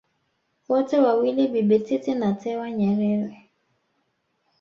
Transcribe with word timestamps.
wote 0.69 0.99
wawili 0.99 1.47
Bibi 1.47 1.79
Titi 1.79 2.15
na 2.15 2.33
Tewa 2.33 2.71
Nyerere 2.71 3.49